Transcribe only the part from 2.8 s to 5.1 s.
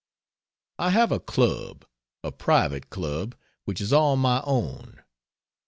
Club, which is all my own.